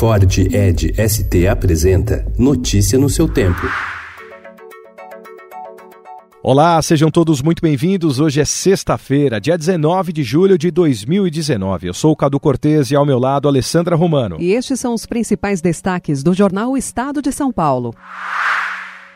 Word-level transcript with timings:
Ford 0.00 0.38
Ed 0.38 0.94
ST 0.96 1.46
apresenta 1.46 2.24
Notícia 2.38 2.98
no 2.98 3.10
seu 3.10 3.28
tempo. 3.28 3.60
Olá, 6.42 6.80
sejam 6.80 7.10
todos 7.10 7.42
muito 7.42 7.60
bem-vindos. 7.60 8.18
Hoje 8.18 8.40
é 8.40 8.46
sexta-feira, 8.46 9.38
dia 9.38 9.58
19 9.58 10.10
de 10.10 10.22
julho 10.22 10.56
de 10.56 10.70
2019. 10.70 11.88
Eu 11.88 11.92
sou 11.92 12.12
o 12.12 12.16
Cadu 12.16 12.40
Cortês 12.40 12.90
e 12.90 12.96
ao 12.96 13.04
meu 13.04 13.18
lado 13.18 13.46
Alessandra 13.46 13.94
Romano. 13.94 14.38
E 14.40 14.52
estes 14.52 14.80
são 14.80 14.94
os 14.94 15.04
principais 15.04 15.60
destaques 15.60 16.22
do 16.22 16.32
jornal 16.32 16.78
Estado 16.78 17.20
de 17.20 17.30
São 17.30 17.52
Paulo. 17.52 17.94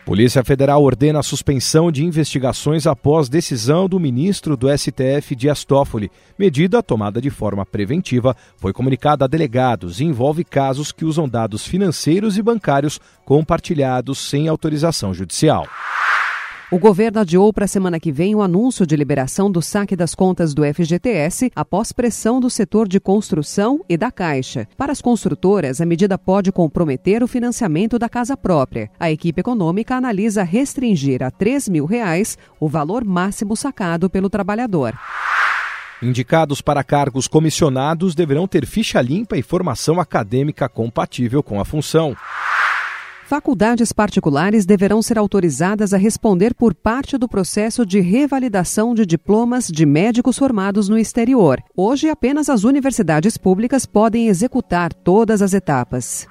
Polícia 0.04 0.44
Federal 0.44 0.82
ordena 0.82 1.20
a 1.20 1.22
suspensão 1.22 1.90
de 1.90 2.04
investigações 2.04 2.86
após 2.86 3.26
decisão 3.26 3.88
do 3.88 3.98
ministro 3.98 4.54
do 4.54 4.68
STF 4.68 5.34
Dias 5.34 5.64
Toffoli. 5.64 6.10
Medida 6.38 6.82
tomada 6.82 7.22
de 7.22 7.30
forma 7.30 7.64
preventiva 7.64 8.36
foi 8.58 8.70
comunicada 8.74 9.24
a 9.24 9.28
delegados 9.28 10.00
e 10.00 10.04
envolve 10.04 10.44
casos 10.44 10.92
que 10.92 11.06
usam 11.06 11.26
dados 11.26 11.66
financeiros 11.66 12.36
e 12.36 12.42
bancários 12.42 13.00
compartilhados 13.24 14.18
sem 14.18 14.46
autorização 14.46 15.14
judicial. 15.14 15.66
O 16.74 16.78
governo 16.80 17.20
adiou 17.20 17.52
para 17.52 17.66
a 17.66 17.68
semana 17.68 18.00
que 18.00 18.10
vem 18.10 18.34
o 18.34 18.42
anúncio 18.42 18.84
de 18.84 18.96
liberação 18.96 19.48
do 19.48 19.62
saque 19.62 19.94
das 19.94 20.12
contas 20.12 20.52
do 20.52 20.64
FGTS 20.64 21.52
após 21.54 21.92
pressão 21.92 22.40
do 22.40 22.50
setor 22.50 22.88
de 22.88 22.98
construção 22.98 23.84
e 23.88 23.96
da 23.96 24.10
Caixa. 24.10 24.66
Para 24.76 24.90
as 24.90 25.00
construtoras, 25.00 25.80
a 25.80 25.86
medida 25.86 26.18
pode 26.18 26.50
comprometer 26.50 27.22
o 27.22 27.28
financiamento 27.28 27.96
da 27.96 28.08
casa 28.08 28.36
própria. 28.36 28.90
A 28.98 29.08
equipe 29.08 29.40
econômica 29.40 29.94
analisa 29.94 30.42
restringir 30.42 31.22
a 31.22 31.30
3 31.30 31.68
mil 31.68 31.86
reais 31.86 32.36
o 32.58 32.68
valor 32.68 33.04
máximo 33.04 33.56
sacado 33.56 34.10
pelo 34.10 34.28
trabalhador. 34.28 34.98
Indicados 36.02 36.60
para 36.60 36.82
cargos 36.82 37.28
comissionados 37.28 38.16
deverão 38.16 38.48
ter 38.48 38.66
ficha 38.66 39.00
limpa 39.00 39.36
e 39.36 39.42
formação 39.42 40.00
acadêmica 40.00 40.68
compatível 40.68 41.40
com 41.40 41.60
a 41.60 41.64
função. 41.64 42.16
Faculdades 43.34 43.92
particulares 43.92 44.64
deverão 44.64 45.02
ser 45.02 45.18
autorizadas 45.18 45.92
a 45.92 45.96
responder 45.96 46.54
por 46.54 46.72
parte 46.72 47.18
do 47.18 47.26
processo 47.26 47.84
de 47.84 47.98
revalidação 47.98 48.94
de 48.94 49.04
diplomas 49.04 49.66
de 49.66 49.84
médicos 49.84 50.38
formados 50.38 50.88
no 50.88 50.96
exterior. 50.96 51.60
Hoje, 51.76 52.08
apenas 52.08 52.48
as 52.48 52.62
universidades 52.62 53.36
públicas 53.36 53.86
podem 53.86 54.28
executar 54.28 54.94
todas 54.94 55.42
as 55.42 55.52
etapas. 55.52 56.28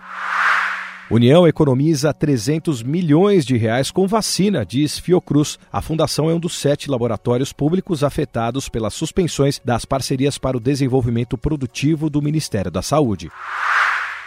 União 1.12 1.46
economiza 1.46 2.14
300 2.14 2.82
milhões 2.82 3.46
de 3.46 3.58
reais 3.58 3.92
com 3.92 4.08
vacina, 4.08 4.66
diz 4.66 4.98
Fiocruz. 4.98 5.60
A 5.74 5.82
fundação 5.82 6.30
é 6.30 6.34
um 6.34 6.40
dos 6.40 6.58
sete 6.58 6.90
laboratórios 6.90 7.52
públicos 7.52 8.02
afetados 8.02 8.70
pelas 8.70 8.94
suspensões 8.94 9.60
das 9.66 9.84
parcerias 9.84 10.38
para 10.38 10.56
o 10.56 10.62
desenvolvimento 10.62 11.38
produtivo 11.38 12.10
do 12.10 12.22
Ministério 12.22 12.72
da 12.72 12.82
Saúde. 12.82 13.30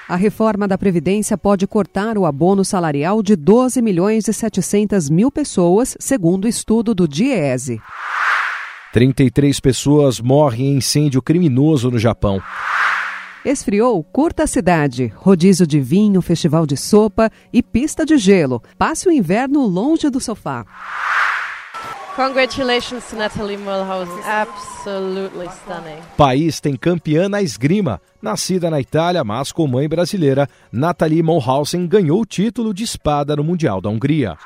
A 0.09 0.15
reforma 0.15 0.69
da 0.69 0.79
Previdência 0.79 1.37
pode 1.37 1.67
cortar 1.67 2.17
o 2.17 2.27
abono 2.27 2.65
salarial 2.65 3.25
de 3.25 3.35
12 3.35 3.83
milhões 3.83 4.29
e 4.29 4.33
700 4.33 5.11
mil 5.11 5.33
pessoas, 5.33 5.97
segundo 5.99 6.47
estudo 6.47 6.95
do 6.95 7.09
DIEESE. 7.09 7.81
33 8.93 9.59
pessoas 9.59 10.21
morrem 10.21 10.69
em 10.69 10.77
incêndio 10.77 11.21
criminoso 11.21 11.91
no 11.91 11.99
Japão. 11.99 12.41
Esfriou, 13.45 14.03
curta 14.05 14.45
a 14.45 14.47
cidade, 14.47 15.13
rodízio 15.17 15.67
de 15.67 15.81
vinho, 15.81 16.23
festival 16.23 16.67
de 16.67 16.77
sopa 16.77 17.29
e 17.53 17.61
pista 17.61 18.07
de 18.07 18.17
gelo. 18.17 18.63
Passe 18.79 19.09
o 19.09 19.13
inverno 19.13 19.67
longe 19.67 20.09
do 20.09 20.21
sofá. 20.21 20.65
Congratulations 22.17 23.13
Natalie 23.13 23.59
Mulhausen. 23.59 24.23
Absolutely 24.25 25.49
stunning. 25.49 26.01
País 26.17 26.61
tem 26.61 26.75
campeã 26.75 27.29
na 27.29 27.43
esgrima. 27.43 28.01
Nascida 28.23 28.71
na 28.71 28.81
Itália, 28.81 29.23
mas 29.23 29.53
com 29.53 29.67
mãe 29.67 29.87
brasileira, 29.87 30.49
Nathalie 30.73 31.23
Mulhausen 31.23 31.87
ganhou 31.87 32.23
o 32.23 32.25
título 32.25 32.73
de 32.73 32.85
espada 32.85 33.37
no 33.37 33.45
Mundial 33.45 33.83
da 33.83 33.91
Hungria. 33.91 34.39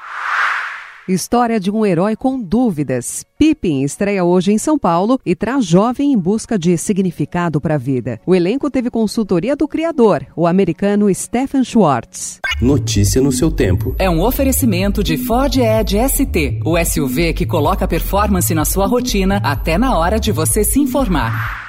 História 1.11 1.58
de 1.58 1.72
um 1.72 1.84
herói 1.84 2.14
com 2.14 2.41
dúvidas. 2.41 3.27
Pippin 3.36 3.82
estreia 3.82 4.22
hoje 4.22 4.53
em 4.53 4.59
São 4.59 4.78
Paulo 4.78 5.19
e 5.26 5.34
traz 5.34 5.66
jovem 5.66 6.12
em 6.12 6.16
busca 6.16 6.56
de 6.56 6.78
significado 6.78 7.60
para 7.60 7.75
a 7.75 7.78
vida. 7.78 8.21
O 8.25 8.32
elenco 8.32 8.71
teve 8.71 8.91
consultoria 8.91 9.56
do 9.56 9.66
criador, 9.66 10.25
o 10.37 10.47
americano 10.47 11.12
Stephen 11.12 11.65
Schwartz. 11.65 12.38
Notícia 12.62 13.20
no 13.20 13.32
seu 13.32 13.50
tempo. 13.50 13.93
É 13.99 14.09
um 14.09 14.22
oferecimento 14.22 15.03
de 15.03 15.19
Ford 15.19 15.56
Edge 15.56 15.99
ST, 16.09 16.60
o 16.65 16.78
SUV 16.78 17.32
que 17.32 17.44
coloca 17.44 17.88
performance 17.88 18.54
na 18.54 18.65
sua 18.65 18.87
rotina 18.87 19.41
até 19.43 19.76
na 19.76 19.99
hora 19.99 20.20
de 20.20 20.31
você 20.31 20.62
se 20.62 20.78
informar. 20.78 21.59